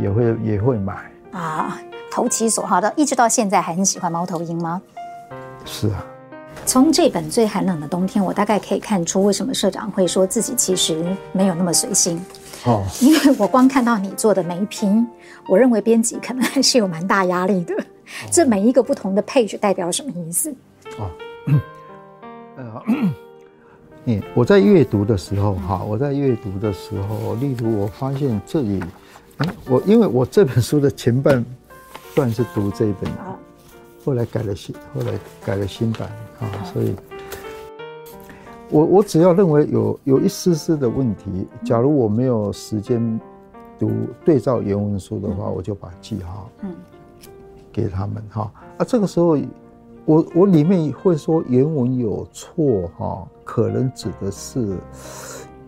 [0.00, 1.10] 也会也会买。
[1.32, 1.78] 啊，
[2.10, 4.80] 投其所好的，一直到现在还很喜欢猫头鹰吗？
[5.64, 6.04] 是啊。
[6.66, 12.22] 从这本最寒冷的冬天，我大概可以看出为什么社长会说自己其实没有那么随心。
[12.66, 15.06] 哦，因为我光看到你做的每一篇，
[15.48, 17.74] 我认为编辑可能还是有蛮大压力的。
[18.30, 20.54] 这每一个不同的 page 代表什么意思？
[20.98, 21.10] 哦，
[22.56, 22.82] 呃，
[24.04, 28.82] 嗯，我在阅读的时候，哈，我在阅读的时候，例如我发现这里，
[29.68, 31.44] 我因为我这本书的前半
[32.14, 33.10] 段是读这一本。
[34.02, 35.12] 后来改了新，后来
[35.44, 36.08] 改了新版
[36.40, 36.96] 啊，所以，
[38.70, 43.20] 我我只要认为有有一丝丝的问题，假如我没有时间
[43.78, 43.90] 读
[44.24, 46.74] 对照原文书的话，我就把记号，嗯，
[47.70, 48.50] 给他们哈。
[48.78, 49.36] 啊，这个时候，
[50.06, 54.78] 我我里面会说原文有错哈，可能指的是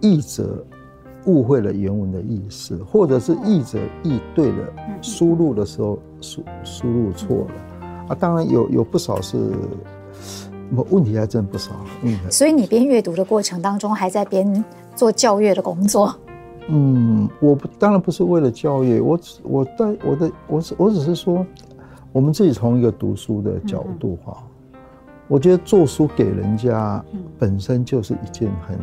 [0.01, 0.65] 译者
[1.27, 4.69] 误会了原文的意思，或者是译者译对了，
[5.01, 7.87] 输入的时候输输入错了。
[8.09, 9.39] 啊，当然有有不少是，
[10.91, 11.71] 问题还真不少。
[12.03, 14.65] 嗯，所以你边阅读的过程当中，还在边
[14.97, 16.15] 做教阅的工作。
[16.69, 21.45] 嗯，我不当然不是为了教育，我只我在我的我只我只是说，
[22.13, 24.37] 我们自己从一个读书的角度哈，
[24.73, 24.79] 嗯、
[25.29, 27.05] 我觉得做书给人家
[27.39, 28.79] 本身就是一件很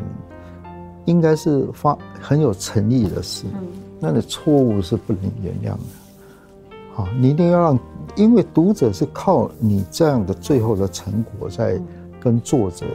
[1.05, 3.45] 应该是发很有诚意的事。
[3.53, 3.67] 嗯，
[3.99, 6.75] 那你错误是不能原谅的。
[6.93, 7.79] 好，你一定要让。
[8.15, 11.79] 因为读者是靠你这样的最后的成果在
[12.19, 12.85] 跟作者，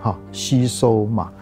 [0.00, 1.32] 哈吸收嘛。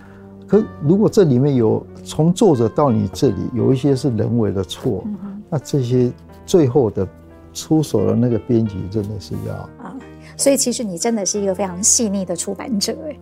[0.46, 5.04] 可如果这里面有从作者到你这里有一些是人为的错，
[5.50, 6.10] 那这些
[6.46, 7.06] 最后的
[7.52, 9.94] 出手的那个编辑真的是要啊。
[10.36, 13.18] 所以其实你真的是一个非常细腻的出版者哎。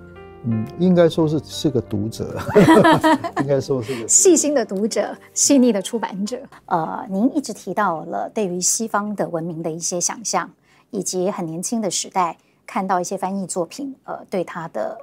[0.50, 2.38] 嗯，应该说是是个读者，
[3.42, 6.38] 应该说是个细心的读者，细腻的出版者。
[6.64, 10.50] 呃，您一直提到了对于西方的文明的一些想象，
[10.90, 14.96] 以及很年轻的时代看到一些翻译作品，呃，对他的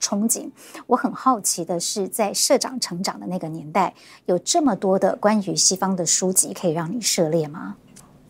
[0.00, 0.50] 憧憬。
[0.86, 3.92] 我很好奇的是，在社长成长的那个年代，
[4.24, 7.76] 有这么多的关于西方的书籍可以让你涉猎吗？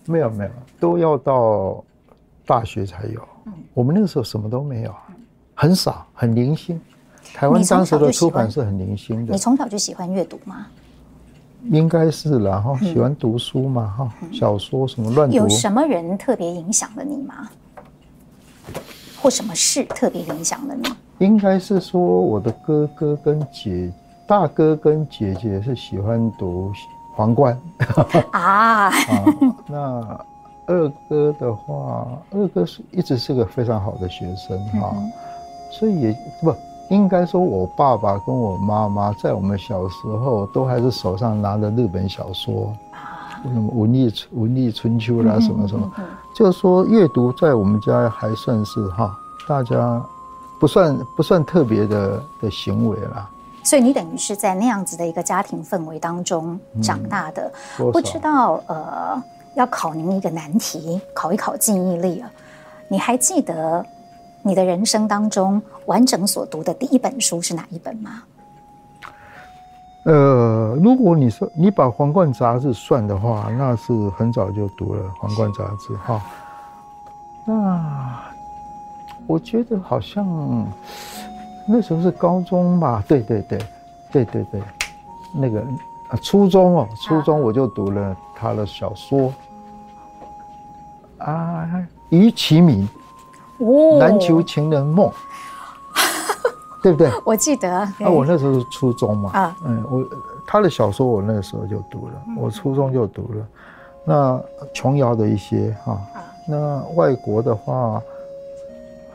[0.07, 1.85] 没有，没有，都要到
[2.45, 3.21] 大学才有。
[3.45, 4.93] 嗯，我们那个时候什么都没有。
[5.61, 6.81] 很少，很零星。
[7.35, 9.33] 台湾当时的出版是很零星的。
[9.33, 10.69] 你从小就喜欢阅读吗？
[11.65, 15.35] 应该是啦，哈，喜欢读书嘛，哈，小说什么乱读。
[15.35, 17.51] 有什么人特别影响了你吗？
[19.21, 20.89] 或什么事特别影响了你？
[21.19, 23.93] 应该是说我的哥哥跟姐，
[24.29, 26.73] 大哥跟姐姐是喜欢读
[27.17, 27.61] 皇冠。
[28.31, 28.93] 啊，
[29.67, 30.25] 那
[30.67, 34.95] 二哥的话，二哥是一直是个非常好的学生哈。
[35.71, 36.55] 所以也不
[36.89, 42.73] 应该说，我爸爸跟我妈妈在我们小时候都还是手上拿着日本小说，
[43.43, 45.91] 什么文艺文艺春秋啦，什么什么，
[46.35, 49.15] 就是说阅读在我们家还算是哈，
[49.47, 50.03] 大家
[50.59, 53.29] 不算不算特别的的行为啦。
[53.63, 59.23] 所以你等于是在那样子的一个家庭氛围当中长大的，不知道呃，
[59.57, 62.31] 要考您一个难题，考一考记忆力啊，
[62.89, 63.85] 你还记得？
[64.49, 68.23] 你的人生当中完整所读的第一本书是哪一本吗？
[70.05, 76.23] 呃，如果你说你把《皇冠》杂志算的话，那是很早就读了《皇冠》杂志哈。
[77.45, 78.25] 那
[79.27, 80.67] 我觉得好像
[81.67, 83.05] 那时候是高中吧？
[83.07, 83.59] 对对对，
[84.11, 84.63] 对对对，
[85.35, 85.61] 那个
[86.09, 89.31] 啊，初中哦，初中我就读了他的小说
[91.19, 91.69] 啊，
[92.09, 92.63] 《于其
[93.59, 93.69] 名》。
[93.99, 95.11] 篮球情人梦，
[96.83, 97.11] 对不对？
[97.25, 97.71] 我记得。
[97.71, 99.31] 啊，我那时候是初中嘛。
[99.33, 100.09] 啊，嗯，我
[100.47, 103.47] 他的小说我那个时候就读了，我初中就读了。
[104.05, 104.41] 那
[104.73, 106.01] 琼瑶的一些哈，
[106.47, 108.01] 那外国的话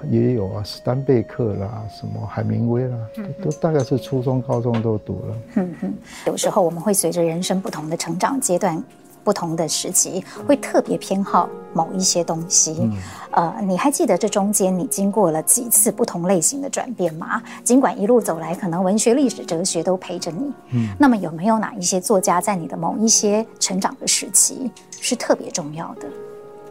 [0.10, 2.98] 也有啊，史丹贝克啦，什么海明威啦，
[3.44, 5.36] 都大概是初中、高中都读了。
[5.56, 5.94] 嗯嗯。
[6.28, 8.84] 有时候我们会随着人生不同的成长阶段。
[9.24, 12.76] 不同的时期，会特别偏好某一些东西。
[12.82, 12.98] 嗯、
[13.32, 17.42] 呃，你还记得这中间你经过了几次不同类型的转变吗？
[17.64, 20.54] 尽管一路走来，可能文学、历史、哲学都陪着你。
[20.72, 26.08] 嗯，那么有没有哪一些作家在你的某一些成长的时期是特别重要的？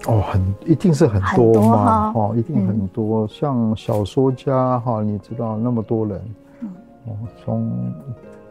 [0.07, 3.23] 哦，很一定是很多嘛，多哦，一定很多。
[3.23, 6.21] 嗯、像小说家哈，你知道那么多人，
[6.61, 6.69] 嗯、
[7.07, 7.95] 哦，从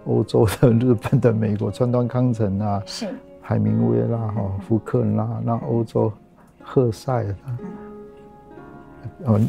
[0.05, 3.13] 欧洲的、日本的、美国，川端康成啊，是
[3.51, 6.09] 海明威啦，哈、哦，福克纳，那欧洲
[6.63, 7.35] 赫塞啦，
[9.25, 9.41] 哦，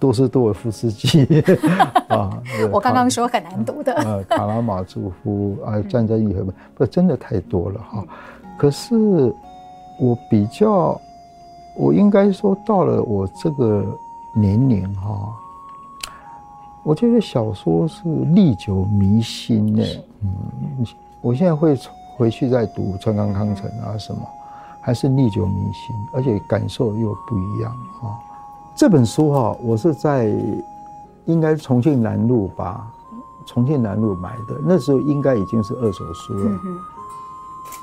[0.00, 1.24] 多斯多尔夫斯基
[2.10, 8.04] 啊，我刚刚说很难读的，呃，卡拉马佐夫 啊，战争与和平，不，真的太多了哈。
[8.58, 8.96] 可是
[10.00, 11.00] 我比较。
[11.76, 13.84] 我应该说，到了我这个
[14.32, 15.34] 年龄哈，
[16.84, 19.84] 我觉得小说是历久弥新的。
[20.22, 20.86] 嗯，
[21.20, 21.74] 我现在会
[22.16, 24.20] 回去再读川端康成啊什么，
[24.80, 28.18] 还是历久弥新，而且感受又不一样哈。
[28.76, 30.32] 这本书哈，我是在
[31.26, 32.86] 应该重庆南路吧，
[33.46, 36.60] 重庆南路买的，那时候应该已经是二手书了。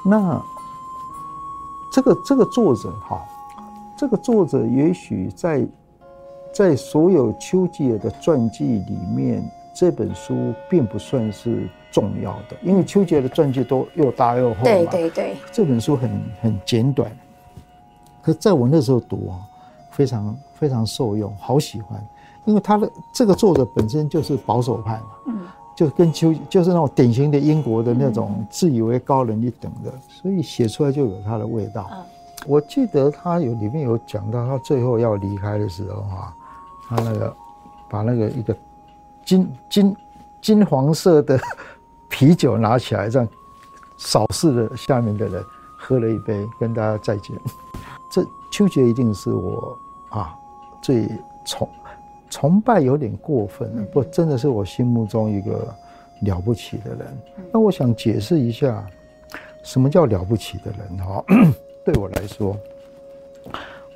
[0.05, 0.41] 那
[1.91, 3.21] 这个这个作者哈。
[3.97, 5.67] 这个作者也许在
[6.51, 10.33] 在所有丘吉尔的传记里面，这本书
[10.67, 14.63] 并不算是重要的，因为丘吉尔的传记都又大又厚嘛。
[14.63, 16.09] 对对对，这本书很
[16.41, 17.11] 很简短，
[18.21, 19.37] 可是在我那时候读啊，
[19.89, 22.01] 非常非常受用，好喜欢，
[22.45, 31.89] 因为他的这个作者本身就是保守派嘛，嗯，就跟丘就是那种典型的英国的那种自以为高人一等的，所以写出来就有他的味道。
[32.47, 36.33] 我记得他有里面有讲到，他最后要离开的时候啊，
[36.87, 37.35] 他那个
[37.89, 38.55] 把那个一个
[39.23, 39.95] 金金
[40.41, 41.39] 金黄色的
[42.11, 43.27] 啤酒拿起来，这样
[43.97, 45.43] 扫视了下面的人，
[45.75, 47.35] 喝了一杯，跟大家再见。
[48.11, 49.75] 这丘吉尔一定是我
[50.09, 50.35] 啊
[50.83, 51.07] 最
[51.45, 51.67] 崇
[52.29, 55.73] 崇拜，有点过分了，不，真的是我心目中一个
[56.21, 57.17] 了不起的人。
[57.51, 58.85] 那我想解释一下，
[59.63, 61.23] 什么叫了不起的人哈？
[61.83, 62.55] 对我来说，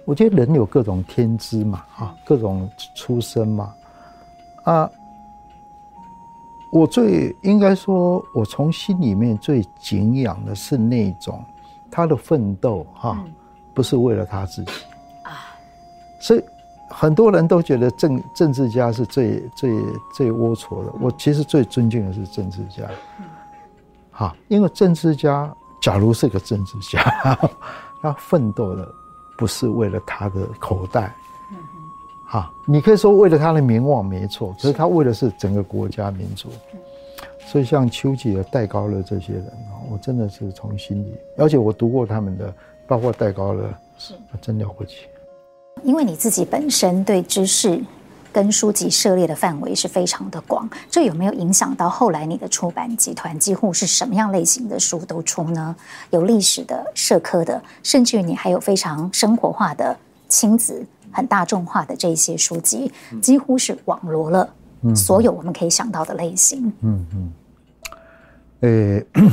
[0.06, 3.76] 我觉得人有各种天资嘛，啊，各种出身嘛，
[4.64, 4.92] 啊，
[6.76, 11.42] 我最应该说，我从心里面最敬仰的是那种
[11.90, 13.24] 他的奋斗，哈，
[13.74, 14.72] 不是为了他自己
[15.24, 15.56] 啊，
[16.20, 16.44] 所以
[16.90, 19.72] 很多人都觉得政政治家是最最
[20.14, 22.84] 最龌龊的，我其实最尊敬的是政治家，
[24.12, 25.50] 哈，因为政治家。
[25.82, 27.00] 假如是个政治家，
[28.02, 28.88] 他奋斗的
[29.38, 31.14] 不是为了他的口袋，
[32.28, 36.50] 哈，你可以说为了他的名望没错，可是他为的是整个国家民族。
[37.46, 42.54] 所以像丘吉尔、戴高乐这些人啊，我真的是从心里，而且我读过他们的，
[42.88, 45.08] 包括戴高乐，是真了不起。
[45.84, 47.82] 因为你自己本身对知识。
[48.34, 55.74] 跟书籍涉猎的范围是非常的广，这有没有影响到后来你的出版集团几乎是什么样类型的书都出呢？
[56.10, 64.48] 有历史的、社科的，甚至于你还有非常生活化的、亲子、很大众化的这些书籍，几乎是网罗了
[64.96, 66.72] 所有我们可以想到的类型。
[66.82, 67.34] 嗯嗯。
[68.62, 69.32] 诶、嗯，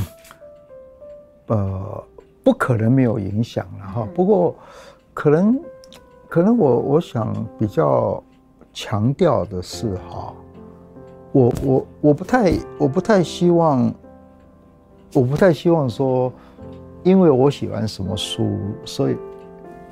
[1.49, 2.05] 呃，
[2.43, 4.09] 不可能没有影响了哈。
[4.15, 4.55] 不过，
[5.13, 5.61] 可能，
[6.29, 8.23] 可能我我想比较。
[8.75, 10.33] 强调的是哈，
[11.31, 13.93] 我我我不太我不太希望，
[15.13, 16.33] 我不太希望说，
[17.03, 19.17] 因为我喜欢什么书，所以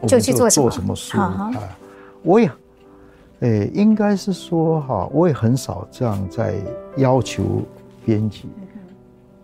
[0.01, 1.51] 我就去做什么书啊。
[2.23, 2.51] 我也，
[3.41, 6.55] 诶，应该是说哈，我也很少这样在
[6.97, 7.63] 要求
[8.05, 8.49] 编辑。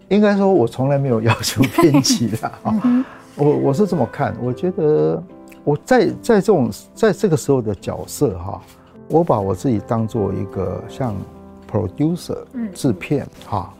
[0.08, 3.04] 应该说，我从来没有要求编辑的 哈。
[3.36, 5.22] 我我是这么看，我觉得
[5.64, 8.60] 我在在这种在这个时候的角色哈。
[9.08, 11.14] 我把我自己当做一个像
[11.70, 12.38] producer
[12.74, 13.72] 制片哈，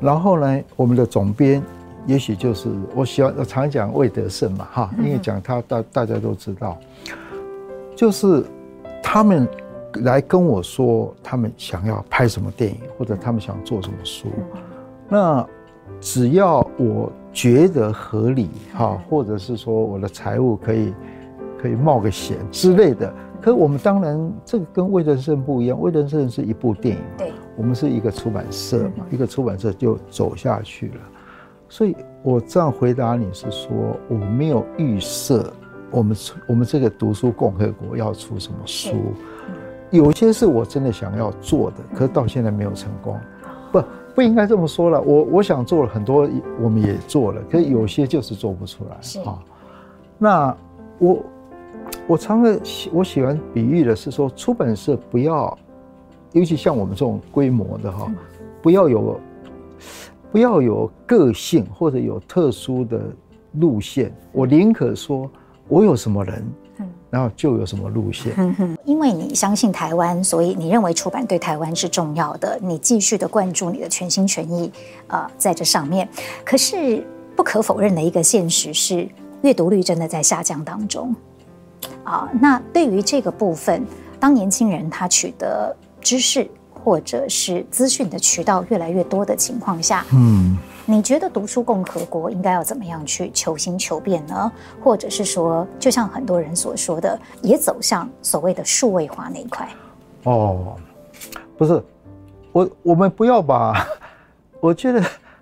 [0.00, 1.62] 然后呢，我们的总编
[2.06, 6.78] 也许就是我喜欢我常讲魏德胜嘛哈，因为讲他大大家都知道，
[8.00, 8.42] 就是
[9.02, 9.46] 他们
[10.04, 14.28] 来跟我说他们想要拍什么电影或者他们想做什么书，
[15.06, 15.46] 那
[16.00, 20.94] 只要我觉得合理哈，或者是说我的财务可以
[21.60, 23.12] 可以冒个险之类的。
[23.38, 25.78] 可我们当然，这个跟魏德圣不一样。
[25.78, 31.00] 魏德圣是一部电影，对，我们是一个出版社嘛，一个出版社就走下去了。
[31.68, 33.70] 所以我这样回答你是说，
[34.08, 35.52] 我没有预设
[35.90, 38.94] 我们出我们这个读书共和国要出什么书。
[39.90, 43.18] 有些是我真的想要做的，可是到现在没有成功。
[43.72, 45.00] 不，不不应该这么说了。
[45.00, 46.28] 我我想做了很多，
[46.60, 48.96] 我们也做了，可是有些就是做不出来。
[49.00, 49.38] 是啊，
[50.16, 50.56] 那
[50.98, 51.22] 我
[52.06, 52.60] 我常常
[52.92, 55.58] 我喜欢比喻的是说，出版社不要，
[56.32, 58.12] 尤其像我们这种规模的哈，
[58.62, 59.20] 不要有
[60.30, 63.00] 不要有个性或者有特殊的
[63.54, 64.14] 路线。
[64.30, 65.28] 我宁可说，
[65.70, 66.44] 我有什么人。
[67.10, 68.32] 然后就有什么路线？
[68.86, 74.72] 因为你相信台湾，所以你认为出版对台湾是重要的，你继续的灌注你的全心全意，
[75.08, 76.08] 呃，在这上面。
[76.44, 77.04] 可是
[77.34, 79.08] 不可否认的一个现实是，
[79.42, 81.12] 阅读率真的在下降当中。
[82.04, 83.84] 啊、呃，那对于这个部分，
[84.20, 90.56] 当年轻人他取得知识或者是资讯的渠道越来越多的情况下，嗯。
[90.86, 94.50] 你觉得读书共和国应该要怎么样去求新求变呢？
[94.82, 99.68] 或者是说，就像很多人所说的，也走向所谓的数位化那一块？
[100.24, 100.76] 哦，
[101.56, 101.82] 不是，
[102.52, 103.86] 我我们不要把，
[104.60, 105.00] 我觉得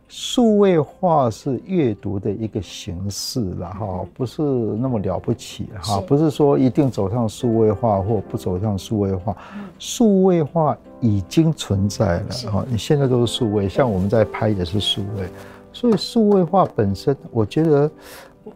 [0.08, 9.36] 数位化是阅读的一个形式了哈，不是那么了不起哈，不是说一定走向数位化或不走向数位化，
[9.78, 10.76] 数位化。
[11.00, 15.28] 已经存在了哈，你现在都是数位，像我们在拍也是数位，
[15.72, 17.88] 所以数位化本身，我觉得，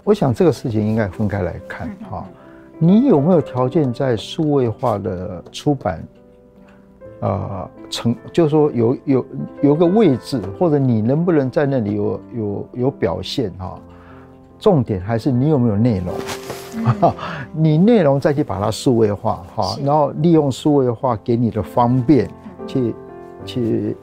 [0.02, 2.26] 我想这个事情应该分开来看哈。
[2.80, 6.04] 你有没有条件在数位化的出版，
[7.22, 9.26] 呃，成就是说有有
[9.62, 13.78] 有个位置，或者你能不能在那里有有有表现哈？
[14.58, 16.12] 重点还是你有没有内容。
[17.54, 22.28] 你内容再去把它数位化哈，然后利用数位化给你的方便，
[22.66, 22.94] 去
[23.44, 23.96] 去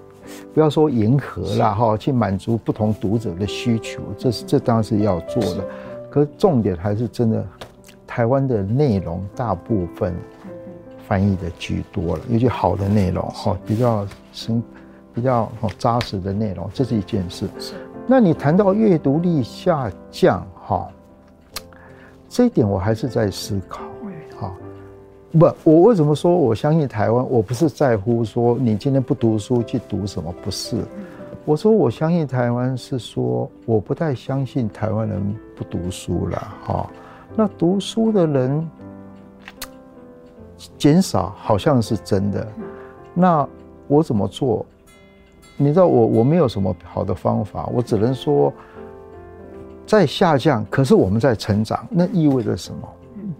[0.54, 5.66] 不要说迎合了哈，去满足不同读者的需求，这是这当然是要做的。
[6.10, 7.46] 可是重点还是真的，
[8.08, 10.16] 台湾的内容大部分
[11.10, 14.64] 翻译的居多了，尤其好的内容哈，比较深、
[15.12, 17.50] 比较扎实的内容，这是一件事。
[18.06, 20.88] 那你谈到阅读力下降哈？
[22.30, 23.82] 这一点我还是在思考，
[24.40, 24.54] 哈，
[25.32, 27.28] 不，我为什么说我相信台湾？
[27.28, 30.78] 我不是在乎说你今天不读书去读什么，不是。
[31.44, 36.88] 我说我相信台湾是说我不太相信台湾人不读书了，哈。
[37.36, 38.70] 那读书的人
[40.78, 42.48] 减少好像是真的，
[43.14, 43.48] 那
[43.88, 44.66] 我怎么做？
[45.58, 48.54] 你知道我我没有什么好的方法，我只能说。
[49.86, 52.88] 在下降，可是我们在成长，那意味着什么？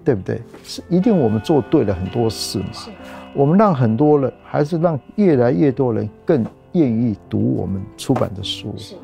[0.04, 0.42] 对不对？
[0.64, 2.66] 是一定我们做对了很多事嘛？
[3.36, 8.74] 我们让很多人，还是让越来越多人更愿意读我们出版的书。
[8.78, 8.96] 是，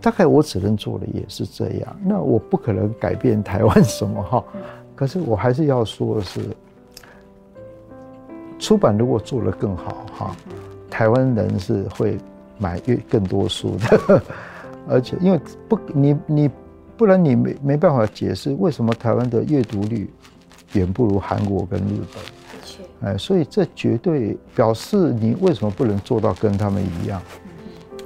[0.00, 1.96] 大概我只能做的也是这样。
[2.04, 4.44] 那我不可能改变台湾什么哈？
[4.94, 6.40] 可是我还是要说的是，
[8.58, 10.36] 出版如果做得更好哈，
[10.90, 12.18] 台湾人是会
[12.58, 14.22] 买越更多书的。
[14.88, 16.50] 而且，因为不，你你，
[16.96, 20.10] 不然你没没办法解释为什么台湾的阅读率
[20.74, 23.10] 远不如韩国跟日本。
[23.10, 27.20] 哎，所以这绝对表示你为什么不能做到跟他们一样？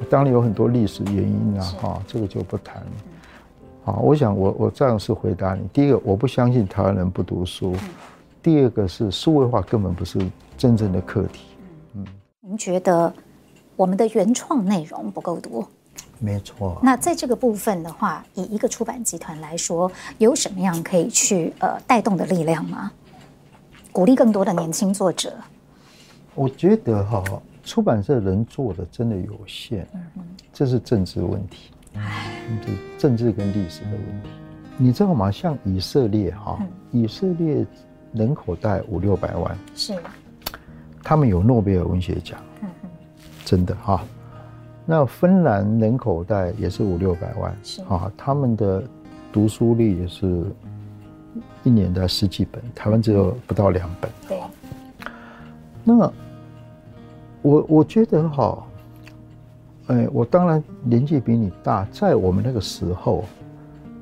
[0.09, 2.83] 当然有很多历史原因啊，哈，这个就不谈。
[3.85, 7.73] 好，我想我我这样是回答你：第一个，我不相信台湾人不读书；
[8.43, 10.19] 第二个是数位化根本不是
[10.57, 11.47] 真正的课题。
[11.95, 12.07] 嗯，
[12.41, 13.13] 您觉得
[13.77, 15.69] 我们的原创内容不够多？
[16.21, 16.81] 没错。
[16.83, 22.91] 那在这个部分的话，以一个出版集团来说，有什么样可以去呃带动的力量吗？
[23.93, 25.33] 鼓励更多的年轻作者。
[26.35, 27.23] 我觉得哈，
[27.65, 29.87] 出版社能做的真的有限，
[30.53, 34.29] 这是政治问题，这政治跟历史的问题。
[34.77, 35.31] 你知道吗？
[35.31, 36.59] 像以色列哈，
[36.93, 37.67] 以色列
[38.13, 39.95] 人口大概五六百万，是，
[41.03, 42.39] 他们有诺贝尔文学奖，
[43.45, 44.03] 真的哈。
[44.87, 47.83] 那芬兰人口大概也是五六百万，是。
[47.83, 48.83] 啊，他们的
[49.31, 50.45] 读书率也是
[51.63, 54.11] 一年的十几本，台湾只有不到两本。
[54.27, 54.41] 对。
[55.85, 56.11] 那
[57.43, 58.67] 我我觉得哈，
[59.89, 63.25] 哎，我当然年纪比你大，在我们那个时候，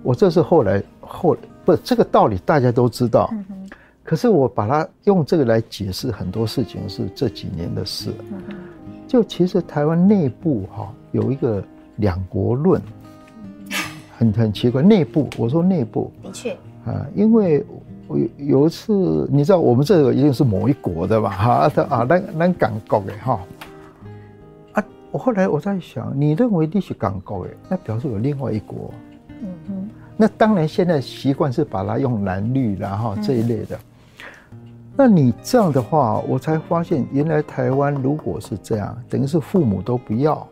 [0.03, 3.29] 我这是后来后不这个道理大家都知道，
[4.07, 8.11] 可是我把它用这个来解释很多事情是这几年的事。
[8.31, 8.41] 嗯
[9.09, 11.63] 就其实台湾内部哈有一个
[11.97, 12.83] 两国论，
[14.19, 14.83] 很很奇怪。
[14.83, 16.51] 内部我说内部的确
[16.85, 17.65] 啊，因为
[18.09, 21.69] 我有一次你知道我们这个一定是某一国的吧哈？
[21.69, 23.41] 他啊，那那港国的哈
[24.73, 28.93] 啊，我后来我在想，你认为你是港国的，那表示有另外一国。
[29.41, 29.89] 嗯哼。
[30.17, 33.79] 那当然现在习惯是把它用蓝绿然后这一类的。
[34.99, 40.47] 那你这样的话，我才发现原来台湾如果是这样，等于是父母都不要，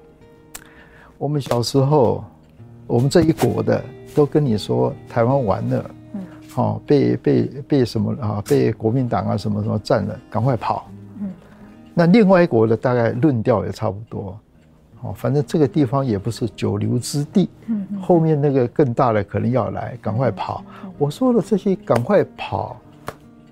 [1.17, 2.23] 我们小时候，
[2.87, 3.83] 我们这一国的
[4.15, 6.21] 都跟你说台湾完了，嗯，
[6.51, 8.43] 好，被被被什么啊？
[8.47, 10.91] 被国民党啊什么什么占了，赶快跑。
[11.21, 11.31] 嗯，
[11.95, 14.39] 那另外一国的大概论调也差不多。
[15.01, 20.63] 哦，反正这个地方也不是久留之地，嗯，后面那个更大的可能要来，赶快跑。
[20.99, 22.77] 我说了这些赶快跑，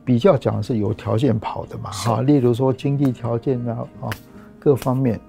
[0.04, 4.10] 比较讲是有条件跑的嘛，哈，例如说经济条件啊，啊，
[4.58, 5.20] 各方面。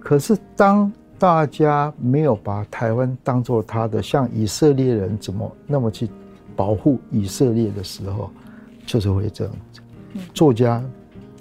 [0.00, 6.08] 可是当大家没有把台湾当做他的，像以色列人怎么那么去
[6.56, 8.30] 保护以色列的时候，
[8.86, 9.80] 就是会这样子。
[10.32, 10.82] 作家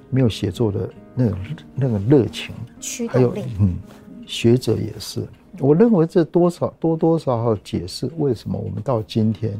[0.09, 1.39] 没有写作的那种
[1.75, 2.53] 那个热情，
[3.09, 3.77] 还有嗯。
[4.29, 5.25] 学者也是，
[5.57, 9.57] 我认为这多少多多少少解释为什么我们到今天，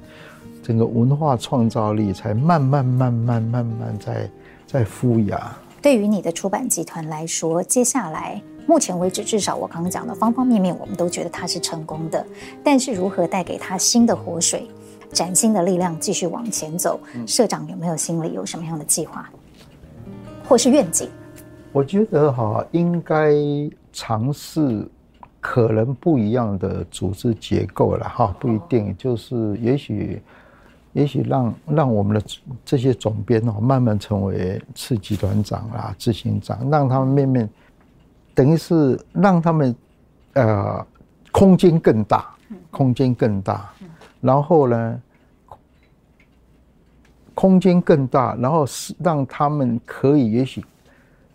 [0.62, 4.30] 整个文化创造力才慢慢慢慢慢慢在
[4.66, 5.56] 在复芽。
[5.82, 12.26] 对于你的出版集团来说，接下来目前为止，至少我刚刚讲的方方面面，我们都觉得它是成功的。
[12.64, 14.68] 但是如何带给他新的活水、
[15.14, 17.00] 崭新的力量，继续往前走？
[17.26, 19.30] 社长有没有心里有什么样的计划，
[20.46, 21.08] 或是愿景？
[21.72, 23.34] 我觉得哈，应该
[23.94, 24.86] 尝试
[25.40, 30.22] 可能不一样的组织结构了哈，不一定就是也许，
[30.98, 32.26] 也许让让我们的
[32.66, 37.48] 这些总编哦慢慢成为次集团长啊、执行长，让他们面面，
[38.34, 39.76] 等于是让他们
[40.34, 40.84] 呃
[41.32, 42.36] 空间更大，
[42.72, 43.72] 空间更大，
[44.22, 45.02] 然后呢，
[47.36, 50.66] 空间更大，然后是让他们可以也许。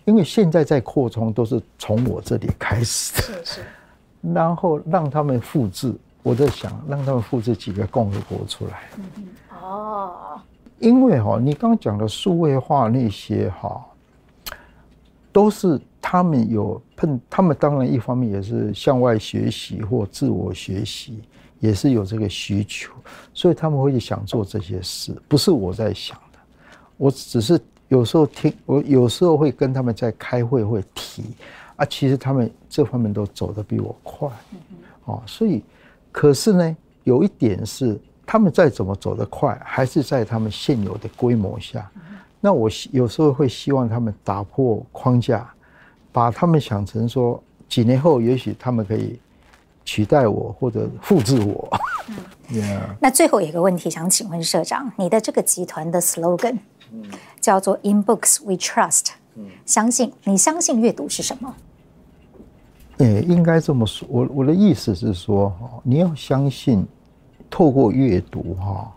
[0.04, 3.60] 因为现在在扩充，都是从我这里开始的，是是，
[4.34, 5.94] 然后让他们复制。
[6.24, 8.82] 我在想，让他们复制几个共和国出来。
[8.96, 9.04] 嗯
[9.62, 10.40] 哦，
[10.80, 13.84] 因为哈，你刚讲的数位化那些哈，
[15.32, 21.22] 都是他们有碰，他们当然一方面也是向外学习或自我学习，
[21.60, 22.92] 也是有这个需求，
[23.32, 26.38] 所以他们会去想做这些事，不是我在想的，
[26.96, 27.60] 我只是。
[27.88, 31.24] 有时候听我有时候会跟他们在开会会提
[31.76, 34.30] 啊，其实他们这方面都走得比我快，
[35.04, 35.62] 哦，所以
[36.10, 38.00] 可是呢，有一点是
[38.32, 41.86] 他们再怎么走得快，还是在他们现有的规模下。
[42.40, 45.46] 那我有时候会希望他们打破框架，
[46.10, 49.20] 把他们想成说几年后也许他们可以
[49.84, 51.78] 取代我或者复制我。
[52.98, 56.56] 那最后有一个问题想请问社长，你的这个集团的 slogan？
[57.38, 59.08] 叫做 In Books We Trust，
[59.66, 61.54] 相信你相信阅读是什么？
[62.96, 64.08] 诶，应该这么说。
[64.10, 66.86] 我我的意思是说，你要相信，
[67.52, 68.90] 透过阅读哈，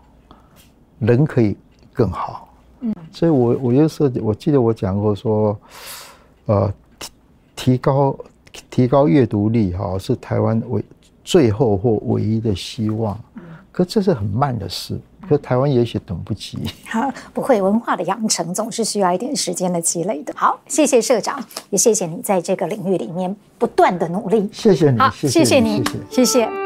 [0.98, 1.54] 人可以
[1.92, 2.48] 更好。
[2.80, 5.54] 嗯，所以我我就设计，我记得我讲过说，
[6.46, 7.10] 呃，提
[7.54, 8.16] 提高
[8.70, 10.82] 提高阅读力哈，是台湾唯
[11.22, 13.18] 最后或唯一的希望。
[13.70, 14.98] 可这是很慢的事。
[15.28, 16.56] 可台湾也许等不及。
[16.88, 20.32] 好，不会，文化的养成总是需要一点时间的积累的。
[20.36, 24.48] 好，谢谢社长，也谢谢你在这个领域里面不断的努力。
[24.52, 25.82] 谢谢你，好，谢谢你。
[26.08, 26.65] 谢谢。